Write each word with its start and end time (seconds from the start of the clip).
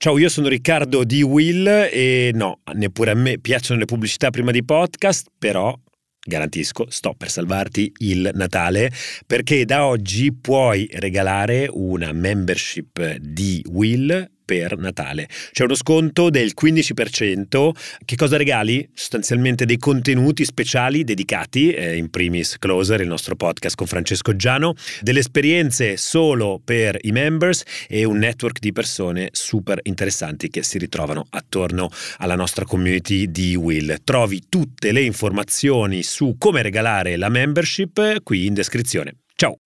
Ciao, 0.00 0.16
io 0.16 0.28
sono 0.28 0.46
Riccardo 0.46 1.02
di 1.02 1.22
Will 1.22 1.66
e 1.66 2.30
no, 2.32 2.60
neppure 2.74 3.10
a 3.10 3.14
me 3.14 3.40
piacciono 3.40 3.80
le 3.80 3.84
pubblicità 3.84 4.30
prima 4.30 4.52
di 4.52 4.64
podcast, 4.64 5.26
però 5.36 5.76
garantisco, 6.24 6.86
sto 6.88 7.14
per 7.18 7.28
salvarti 7.28 7.92
il 7.96 8.30
Natale 8.34 8.92
perché 9.26 9.64
da 9.64 9.86
oggi 9.86 10.32
puoi 10.32 10.88
regalare 10.92 11.68
una 11.72 12.12
membership 12.12 13.16
di 13.16 13.60
Will 13.70 14.37
per 14.48 14.78
Natale. 14.78 15.28
C'è 15.52 15.64
uno 15.64 15.74
sconto 15.74 16.30
del 16.30 16.54
15%. 16.58 17.70
Che 18.02 18.16
cosa 18.16 18.38
regali? 18.38 18.88
Sostanzialmente 18.94 19.66
dei 19.66 19.76
contenuti 19.76 20.46
speciali 20.46 21.04
dedicati, 21.04 21.70
eh, 21.70 21.98
in 21.98 22.08
primis 22.08 22.56
Closer, 22.58 23.02
il 23.02 23.08
nostro 23.08 23.36
podcast 23.36 23.76
con 23.76 23.86
Francesco 23.86 24.34
Giano, 24.34 24.72
delle 25.02 25.18
esperienze 25.18 25.98
solo 25.98 26.62
per 26.64 26.96
i 27.02 27.12
members 27.12 27.62
e 27.88 28.04
un 28.04 28.16
network 28.16 28.58
di 28.58 28.72
persone 28.72 29.28
super 29.32 29.80
interessanti 29.82 30.48
che 30.48 30.62
si 30.62 30.78
ritrovano 30.78 31.26
attorno 31.28 31.90
alla 32.16 32.34
nostra 32.34 32.64
community 32.64 33.30
di 33.30 33.54
Will. 33.54 33.98
Trovi 34.02 34.44
tutte 34.48 34.92
le 34.92 35.02
informazioni 35.02 36.02
su 36.02 36.36
come 36.38 36.62
regalare 36.62 37.16
la 37.16 37.28
membership 37.28 38.22
qui 38.22 38.46
in 38.46 38.54
descrizione. 38.54 39.16
Ciao! 39.34 39.58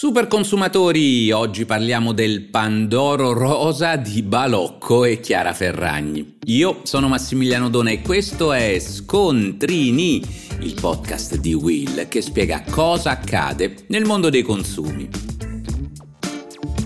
Super 0.00 0.28
consumatori, 0.28 1.32
oggi 1.32 1.64
parliamo 1.64 2.12
del 2.12 2.42
Pandoro 2.42 3.32
Rosa 3.32 3.96
di 3.96 4.22
Balocco 4.22 5.04
e 5.04 5.18
Chiara 5.18 5.52
Ferragni. 5.52 6.36
Io 6.44 6.82
sono 6.84 7.08
Massimiliano 7.08 7.68
Dona 7.68 7.90
e 7.90 8.00
questo 8.00 8.52
è 8.52 8.78
Scontrini, 8.78 10.22
il 10.60 10.74
podcast 10.80 11.38
di 11.38 11.52
Will 11.52 12.06
che 12.06 12.22
spiega 12.22 12.62
cosa 12.70 13.10
accade 13.10 13.74
nel 13.88 14.04
mondo 14.04 14.30
dei 14.30 14.42
consumi. 14.42 15.27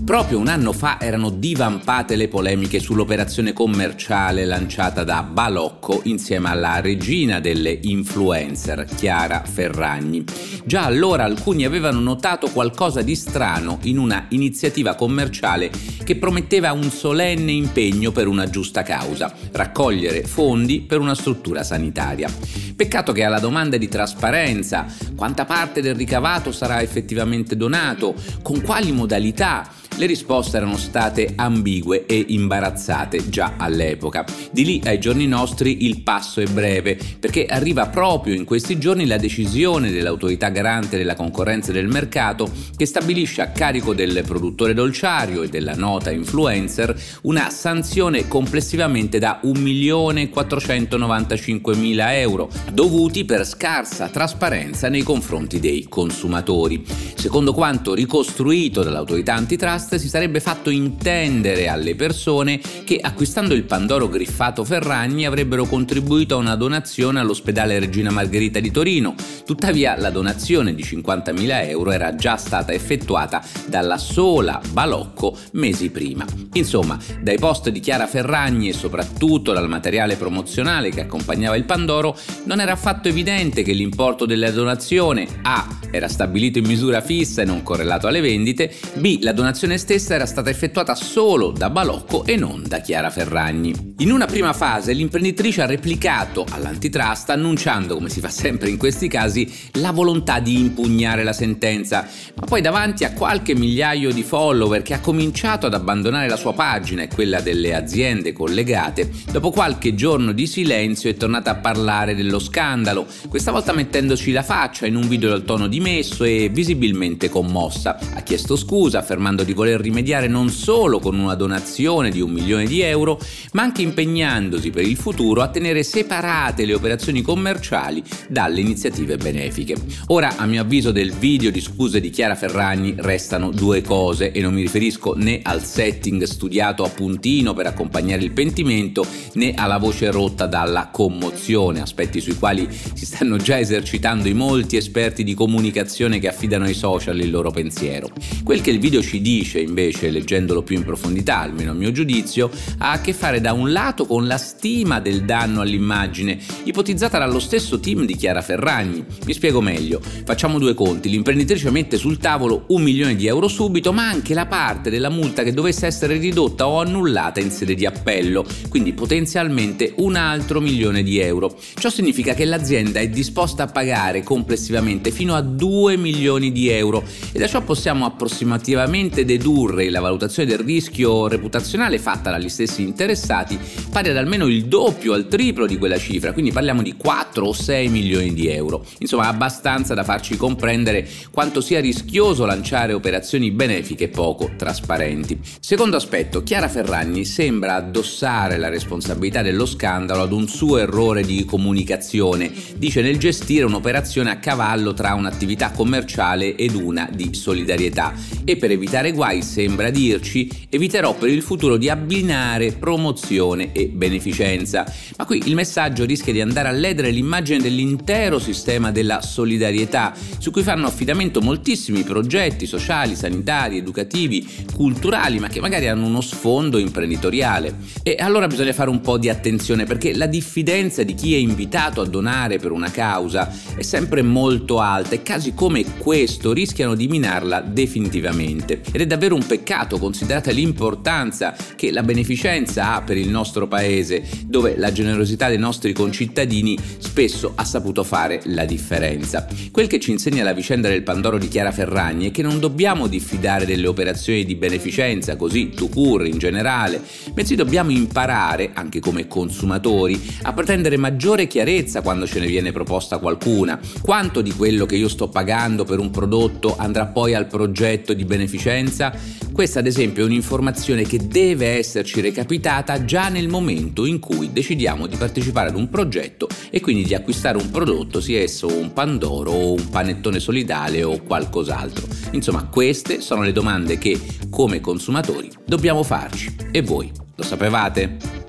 Proprio 0.05 0.39
un 0.39 0.49
anno 0.49 0.73
fa 0.73 1.01
erano 1.01 1.31
divampate 1.31 2.17
le 2.17 2.27
polemiche 2.27 2.81
sull'operazione 2.81 3.53
commerciale 3.53 4.45
lanciata 4.45 5.05
da 5.05 5.23
Balocco 5.23 6.01
insieme 6.05 6.49
alla 6.49 6.81
regina 6.81 7.39
delle 7.39 7.79
influencer, 7.83 8.85
Chiara 8.97 9.45
Ferragni. 9.45 10.25
Già 10.65 10.85
allora 10.85 11.23
alcuni 11.23 11.65
avevano 11.65 12.01
notato 12.01 12.51
qualcosa 12.51 13.01
di 13.01 13.15
strano 13.15 13.79
in 13.83 13.97
una 13.97 14.27
iniziativa 14.31 14.97
commerciale 14.97 15.71
che 16.03 16.17
prometteva 16.17 16.73
un 16.73 16.91
solenne 16.91 17.53
impegno 17.53 18.11
per 18.11 18.27
una 18.27 18.51
giusta 18.51 18.83
causa, 18.83 19.33
raccogliere 19.53 20.25
fondi 20.25 20.81
per 20.81 20.99
una 20.99 21.15
struttura 21.15 21.63
sanitaria. 21.63 22.29
Peccato 22.75 23.13
che 23.13 23.23
alla 23.23 23.39
domanda 23.39 23.77
di 23.77 23.89
trasparenza, 23.89 24.85
quanta 25.15 25.45
parte 25.45 25.81
del 25.81 25.95
ricavato 25.95 26.51
sarà 26.51 26.83
effettivamente 26.83 27.57
donato, 27.57 28.15
con 28.43 28.61
quali 28.63 28.91
modalità, 28.91 29.71
le 29.97 30.07
risposte 30.07 30.57
erano 30.57 30.77
state 30.77 31.33
ambigue 31.37 32.07
e 32.07 32.25
imbarazzate 32.29 33.29
già 33.29 33.55
all'epoca. 33.57 34.25
Di 34.51 34.65
lì 34.65 34.81
ai 34.85 34.99
giorni 34.99 35.27
nostri 35.27 35.87
il 35.87 36.03
passo 36.03 36.41
è 36.41 36.47
breve, 36.47 36.99
perché 37.19 37.45
arriva 37.47 37.89
proprio 37.89 38.35
in 38.35 38.45
questi 38.45 38.79
giorni 38.79 39.07
la 39.07 39.19
decisione 39.19 39.91
dell'autorità 39.91 40.49
garante 40.49 40.97
della 40.97 41.15
concorrenza 41.15 41.71
e 41.71 41.75
del 41.75 41.89
mercato 41.89 42.51
che 42.77 42.87
stabilisce 42.87 43.43
a 43.43 43.49
carico 43.49 43.93
del 43.95 44.23
produttore 44.27 44.75
dolciario 44.75 45.43
e 45.43 45.49
della 45.49 45.75
nota 45.75 46.11
influencer 46.11 46.95
una 47.23 47.51
sanzione 47.51 48.29
complessivamente 48.29 49.19
da 49.19 49.41
1.495.000 49.45 52.13
euro, 52.15 52.49
dovuti 52.73 53.25
per 53.25 53.45
scarsa 53.47 54.09
trasparenza 54.09 54.89
nei 54.89 55.03
confronti 55.03 55.61
dei 55.61 55.87
consumatori. 55.89 56.85
Secondo 57.15 57.53
quanto 57.53 57.95
ricostruito 57.95 58.83
dall'autorità 58.83 59.35
antitrust, 59.35 59.82
podcast 59.83 59.97
si 59.97 60.09
sarebbe 60.09 60.41
fatto 60.41 60.71
intendere 60.71 61.69
alle 61.69 61.95
persone 61.95 62.61
che 62.85 62.99
acquistando 63.01 63.55
il 63.55 63.65
Pandoro 63.65 64.09
griffato 64.09 64.65
Ferragni 64.65 65.27
avrebbero 65.27 65.65
contribuito 65.65 66.35
a 66.35 66.39
una 66.39 66.55
donazione 66.55 67.21
all'ospedale 67.21 67.79
Regina 67.79 68.11
Margherita 68.11 68.61
di 68.61 68.71
Torino. 68.71 69.15
Tuttavia 69.45 69.97
la 69.99 70.11
donazione 70.11 70.75
di 70.75 70.83
50.000 70.83 71.69
euro 71.69 71.91
era 71.91 72.15
già 72.15 72.37
stata 72.37 72.73
effettuata 72.73 73.43
dalla 73.67 73.99
sola 73.99 74.61
Balocco 74.71 75.37
mesi 75.53 75.91
prima. 75.91 76.25
Insomma, 76.53 76.99
dai 77.21 77.39
post 77.39 77.69
di 77.71 77.81
Chiara 77.81 78.07
Ferragni 78.07 78.69
e 78.69 78.73
soprattutto 78.73 79.53
dal 79.53 79.69
materiale 79.69 80.17
promozionale 80.17 80.91
che 80.91 81.01
accompagnava 81.01 81.57
il 81.57 81.65
Pandoro, 81.65 82.17
non 82.45 82.61
era 82.61 82.73
affatto 82.73 83.09
evidente 83.09 83.63
che 83.63 83.73
l'importo 83.73 84.27
della 84.27 84.51
donazione 84.51 85.27
A 85.43 85.81
era 85.91 86.09
stabilito 86.09 86.59
in 86.59 86.67
misura 86.67 87.01
fissa 87.01 87.43
e 87.43 87.45
non 87.45 87.63
correlato 87.63 88.07
alle 88.07 88.21
vendite, 88.21 88.73
B 88.95 89.19
la 89.21 89.33
donazione 89.33 89.72
l'operazione 89.73 89.79
stessa 89.79 90.15
era 90.15 90.27
stata 90.27 90.51
effettuata 90.51 90.95
solo 90.95 91.51
da 91.51 91.71
Balocco 91.71 92.25
e 92.25 92.37
non 92.37 92.65
da 92.67 92.81
Chiara 92.81 93.11
Ferragni. 93.11 93.95
In 93.99 94.11
una 94.11 94.27
prima 94.27 94.53
fase 94.53 94.93
l'imprenditrice 94.93 95.63
ha 95.63 95.67
replicato 95.67 96.45
all'antitrust 96.51 97.31
annunciando, 97.31 97.95
come 97.95 98.09
si 98.09 98.21
fa 98.21 98.29
sempre 98.29 98.69
in 98.69 98.77
questi 98.77 99.09
casi, 99.09 99.51
la 99.75 99.93
volontà 99.93 100.41
di 100.41 100.59
impugnare 100.59 101.23
la 101.23 101.33
sentenza, 101.33 102.07
ma 102.35 102.47
poi 102.47 102.61
davanti 102.61 103.05
a 103.05 103.13
qualche 103.13 103.55
migliaio 103.55 104.13
di 104.13 104.23
follower 104.23 104.83
che 104.83 104.95
ha 104.95 105.01
cominciato 105.01 105.67
ad 105.67 105.75
abbandonare 105.75 106.29
la 106.29 106.37
sua 106.37 106.53
pagina 106.53 107.03
e 107.03 107.09
quella 107.09 107.41
delle 107.41 107.75
aziende 107.75 108.33
collegate, 108.33 109.11
dopo 109.31 109.51
qualche 109.51 109.95
giorno 109.95 110.33
di 110.33 110.47
silenzio 110.47 111.11
è 111.11 111.15
tornata 111.15 111.53
a 111.53 111.57
parlare 111.57 112.15
dello 112.15 112.39
scandalo, 112.39 113.07
questa 113.29 113.53
volta 113.53 113.73
mettendoci 113.73 114.33
la 114.33 114.43
faccia 114.43 114.87
in 114.87 114.97
un 114.97 115.07
video 115.07 115.29
dal 115.29 115.45
tono 115.45 115.69
dimesso 115.69 116.25
e 116.25 116.51
visibilmente 116.53 117.29
commossa. 117.29 117.99
Ha 118.15 118.21
chiesto 118.23 118.57
scusa 118.57 118.99
affermando 118.99 119.45
di 119.45 119.55
voler 119.63 119.81
rimediare 119.81 120.27
non 120.27 120.49
solo 120.49 120.99
con 120.99 121.17
una 121.17 121.37
donazione 121.37 122.11
di 122.11 122.21
un 122.21 122.33
milione 122.33 122.67
di 122.67 122.81
euro, 122.81 123.21
ma 123.53 123.63
anche 123.63 123.83
impegnandosi 123.83 124.71
per 124.71 124.85
il 124.85 124.97
futuro 124.97 125.41
a 125.41 125.49
tenere 125.49 125.85
separate 125.85 126.65
le 126.65 126.75
operazioni 126.75 127.23
commerciali 127.23 128.03
dalle 128.29 128.61
iniziative 128.61 129.17
benefiche. 129.17 129.77
Ora, 130.09 130.37
a 130.37 130.47
mio 130.47 130.63
avviso, 130.63 130.91
del 130.91 131.13
video 131.13 131.53
di 131.53 131.61
scuse 131.61 132.01
di 132.01 132.11
Chiara 132.11 132.35
Ferragni 132.35 132.95
restano 132.99 133.51
due 133.51 133.83
cose 133.83 134.33
e 134.33 134.41
non 134.41 134.53
mi 134.53 134.63
riferisco 134.63 135.15
né 135.15 135.41
al 135.45 135.63
setting 135.63 136.25
studiato 136.25 136.83
a 136.83 136.89
puntino 136.89 137.55
per 137.55 137.67
accompagnare 137.67 138.23
il 138.23 138.33
pentimento 138.33 139.07
né 139.35 139.55
alla 139.55 139.79
voce 139.79 140.11
rotta 140.11 140.47
dalla 140.47 140.89
commozione, 140.93 141.81
aspetti 141.81 142.21
sui 142.21 142.37
quali 142.37 142.67
si 142.95 143.07
stanno 143.07 143.37
già 143.37 143.61
esercitando 143.61 144.29
i 144.29 144.35
molti 144.35 144.77
esperti 144.77 145.23
di 145.23 145.35
comunicazione 145.35 146.19
che 146.19 146.29
affidano 146.29 146.65
ai 146.65 146.75
social 146.75 147.21
il 147.21 147.31
loro 147.31 147.53
pensiero. 147.53 148.11
Quel 148.43 148.61
che 148.61 148.71
il 148.71 148.81
video 148.81 149.03
ci 149.03 149.21
dice 149.21 149.52
dice 149.53 149.61
invece, 149.61 150.11
leggendolo 150.11 150.63
più 150.63 150.77
in 150.77 150.85
profondità, 150.85 151.41
almeno 151.41 151.73
a 151.73 151.75
mio 151.75 151.93
giudizio, 151.93 152.51
ha 152.79 152.93
a 152.93 153.01
che 153.01 153.13
fare 153.13 153.41
da 153.41 153.53
un 153.53 153.71
lato 153.71 154.07
con 154.07 154.27
la 154.27 154.39
stima 154.39 155.01
del 155.01 155.25
danno 155.25 155.61
all'immagine, 155.61 156.39
ipotizzata 156.65 157.19
dallo 157.19 157.39
stesso 157.39 157.79
team 157.79 158.07
di 158.07 158.17
Chiara 158.17 158.41
Ferragni. 158.41 159.05
Mi 159.27 159.33
spiego 159.35 159.61
meglio, 159.61 160.01
facciamo 160.25 160.59
due 160.59 160.75
conti, 160.75 161.11
l'imprenditrice 161.11 161.71
mette 161.71 161.99
sul 161.99 162.17
tavolo 162.17 162.65
un 162.69 162.83
milione 162.83 163.15
di 163.15 163.27
euro 163.27 163.49
subito, 163.49 163.93
ma 163.93 164.09
anche 164.09 164.33
la 164.33 164.47
parte 164.47 164.89
della 164.89 165.11
multa 165.11 165.43
che 165.43 165.53
dovesse 165.53 165.87
essere 165.87 166.17
ridotta 166.17 166.67
o 166.67 166.81
annullata 166.81 167.41
in 167.41 167.51
sede 167.51 167.75
di 167.75 167.85
appello, 167.85 168.47
quindi 168.69 168.93
potenzialmente 168.93 169.93
un 169.99 170.17
altro 170.17 170.61
milione 170.61 171.03
di 171.03 171.19
euro. 171.19 171.55
Ciò 171.75 171.91
significa 171.91 172.33
che 172.33 172.45
l'azienda 172.45 173.01
è 173.01 173.09
disposta 173.09 173.65
a 173.65 173.67
pagare 173.67 174.23
complessivamente 174.23 175.11
fino 175.11 175.35
a 175.35 175.43
2 175.43 175.97
milioni 175.97 176.53
di 176.53 176.69
euro 176.69 177.05
e 177.33 177.39
da 177.39 177.47
ciò 177.47 177.61
possiamo 177.63 178.07
approssimativamente 178.07 179.25
dedurre 179.25 179.41
dedurre 179.43 179.91
la 179.91 179.99
valutazione 179.99 180.49
del 180.49 180.61
rischio 180.61 181.27
reputazionale 181.27 181.99
fatta 181.99 182.31
dagli 182.31 182.49
stessi 182.49 182.83
interessati 182.83 183.59
pari 183.91 184.11
ad 184.11 184.17
almeno 184.17 184.47
il 184.47 184.67
doppio 184.67 185.15
al 185.15 185.27
triplo 185.27 185.67
di 185.67 185.77
quella 185.79 185.99
cifra, 185.99 186.33
quindi 186.33 186.53
parliamo 186.53 186.81
di 186.81 186.95
4 186.97 187.45
o 187.45 187.53
6 187.53 187.89
milioni 187.89 188.33
di 188.33 188.47
euro. 188.47 188.87
Insomma, 189.01 189.27
abbastanza 189.27 189.95
da 189.95 190.05
farci 190.05 190.37
comprendere 190.37 191.09
quanto 191.33 191.61
sia 191.61 191.81
rischioso 191.81 192.47
lanciare 192.47 192.93
operazioni 192.93 193.51
benefiche 193.51 194.09
poco 194.09 194.53
trasparenti. 194.57 195.41
Secondo 195.59 195.97
aspetto, 195.97 196.45
Chiara 196.45 196.69
Ferragni 196.69 197.25
sembra 197.25 197.75
addossare 197.75 198.59
la 198.59 198.69
responsabilità 198.69 199.43
dello 199.43 199.67
scandalo 199.67 200.23
ad 200.23 200.33
un 200.33 200.47
suo 200.47 200.79
errore 200.79 201.25
di 201.25 201.45
comunicazione, 201.45 202.53
dice 202.77 203.03
nel 203.03 203.19
gestire 203.19 203.65
un'operazione 203.65 204.31
a 204.31 204.37
cavallo 204.37 204.95
tra 204.95 205.15
un'attività 205.15 205.73
commerciale 205.73 206.55
ed 206.55 206.77
una 206.77 207.09
di 207.13 207.35
solidarietà 207.35 208.15
e 208.45 208.57
per 208.57 208.71
evitare 208.71 209.11
guai 209.11 209.32
sembra 209.41 209.89
dirci, 209.89 210.51
eviterò 210.69 211.15
per 211.15 211.31
il 211.31 211.41
futuro 211.41 211.79
di 211.79 211.89
abbinare 211.89 212.73
promozione 212.73 213.73
e 213.73 213.87
beneficenza. 213.87 214.85
Ma 215.17 215.25
qui 215.25 215.43
il 215.47 215.55
messaggio 215.55 216.05
rischia 216.05 216.33
di 216.33 216.41
andare 216.41 216.69
a 216.69 216.73
ledere 216.73 217.11
l'immagine 217.11 217.61
dell'intero 217.61 218.39
sistema 218.39 218.91
della 218.91 219.23
solidarietà, 219.23 220.13
su 220.39 220.51
cui 220.51 220.63
fanno 220.63 220.87
affidamento 220.87 221.41
moltissimi 221.41 222.03
progetti 222.03 222.67
sociali, 222.67 223.15
sanitari, 223.15 223.79
educativi, 223.79 224.47
culturali, 224.75 225.39
ma 225.39 225.49
che 225.49 225.61
magari 225.61 225.89
hanno 225.89 226.07
uno 226.07 226.21
sfondo 226.21 226.79
imprenditoriale. 226.79 227.77
E 228.03 228.17
allora 228.19 228.49
bisogna 228.49 228.73
fare 228.73 228.91
un 228.91 229.01
po' 229.01 229.17
di 229.17 229.29
attenzione 229.29 229.85
perché 229.85 230.15
la 230.15 230.27
diffidenza 230.27 231.03
di 231.05 231.15
chi 231.15 231.35
è 231.35 231.39
invitato 231.39 232.01
a 232.01 232.07
donare 232.07 232.59
per 232.59 232.73
una 232.73 232.91
causa 232.91 233.51
è 233.77 233.83
sempre 233.83 234.23
molto 234.23 234.81
alta 234.81 235.15
e 235.15 235.23
casi 235.23 235.55
come 235.55 235.85
questo 235.99 236.53
rischiano 236.53 236.95
di 236.95 237.07
minarla 237.07 237.61
definitivamente. 237.61 238.81
Ed 238.91 239.01
è 239.01 239.07
davvero 239.07 239.22
davvero 239.23 239.37
un 239.37 239.47
peccato 239.47 239.99
considerata 239.99 240.51
l'importanza 240.51 241.55
che 241.77 241.93
la 241.93 242.03
beneficenza 242.03 242.95
ha 242.95 243.03
per 243.03 243.17
il 243.17 243.29
nostro 243.29 243.69
paese, 243.69 244.25
dove 244.47 244.75
la 244.77 244.91
generosità 244.91 245.49
dei 245.49 245.59
nostri 245.59 245.93
concittadini 245.93 246.77
spesso 246.99 247.53
ha 247.55 247.65
saputo 247.65 248.03
fare 248.03 248.41
la 248.47 248.65
differenza. 248.65 249.47
Quel 249.71 249.87
che 249.87 250.01
ci 250.01 250.11
insegna 250.11 250.43
la 250.43 250.53
vicenda 250.53 250.89
del 250.89 251.05
Pandoro 251.05 251.39
di 251.39 251.47
Chiara 251.47 251.71
Ferragni 251.71 252.29
è 252.29 252.31
che 252.33 252.43
non 252.43 252.59
dobbiamo 252.59 253.07
diffidare 253.07 253.65
delle 253.65 253.87
operazioni 253.87 254.45
di 254.45 254.57
beneficenza, 254.57 255.37
così 255.37 255.71
tu 255.71 255.89
cur 255.89 256.27
in 256.27 256.39
generale, 256.39 257.01
bensì 257.33 257.55
dobbiamo 257.55 257.91
imparare, 257.91 258.71
anche 258.75 258.99
come 258.99 259.29
consumatori, 259.29 260.21
a 260.43 260.53
pretendere 260.53 260.97
maggiore 260.97 261.47
chiarezza 261.47 262.01
quando 262.01 262.27
ce 262.27 262.41
ne 262.41 262.47
viene 262.47 262.73
proposta 262.73 263.19
qualcuna. 263.19 263.79
Quanto 264.01 264.41
di 264.41 264.51
quello 264.53 264.85
che 264.85 264.97
io 264.97 265.09
sto 265.09 265.29
pagando 265.29 265.85
per 265.85 266.01
un 266.01 266.11
prodotto 266.11 266.75
andrà 266.77 267.07
poi 267.07 267.35
al 267.35 267.47
progetto 267.47 268.13
di 268.15 268.25
beneficenza? 268.25 269.11
Questa 269.53 269.81
ad 269.81 269.87
esempio 269.87 270.23
è 270.23 270.27
un'informazione 270.27 271.03
che 271.03 271.27
deve 271.27 271.69
esserci 271.77 272.21
recapitata 272.21 273.05
già 273.05 273.29
nel 273.29 273.49
momento 273.49 274.07
in 274.07 274.19
cui 274.19 274.53
decidiamo 274.53 275.07
di 275.07 275.17
partecipare 275.17 275.69
ad 275.69 275.77
un 275.77 275.89
progetto 275.89 276.49
e 276.71 276.81
quindi 276.81 277.05
di 277.05 277.15
acquistare 277.15 277.59
un 277.59 277.71
prodotto, 277.71 278.21
sia 278.21 278.41
esso 278.41 278.67
un 278.67 278.93
Pandoro 278.93 279.51
o 279.51 279.73
un 279.73 279.89
panettone 279.91 280.41
solidale 280.41 281.03
o 281.03 281.23
qualcos'altro. 281.23 282.07
Insomma, 282.33 282.65
queste 282.65 283.21
sono 283.21 283.43
le 283.43 283.53
domande 283.53 283.99
che, 283.99 284.19
come 284.51 284.81
consumatori, 284.81 285.51
dobbiamo 285.67 286.03
farci. 286.03 286.55
E 286.71 286.83
voi, 286.83 287.11
lo 287.35 287.43
sapevate? 287.43 288.41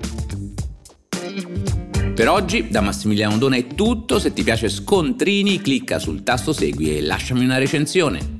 Per 2.14 2.28
oggi 2.28 2.68
da 2.68 2.80
Massimiliano 2.80 3.38
Dona 3.38 3.56
è 3.56 3.66
tutto, 3.66 4.20
se 4.20 4.32
ti 4.32 4.44
piace 4.44 4.68
Scontrini 4.68 5.60
clicca 5.60 5.98
sul 5.98 6.22
tasto 6.22 6.52
segui 6.52 6.96
e 6.96 7.02
lasciami 7.02 7.42
una 7.42 7.58
recensione. 7.58 8.33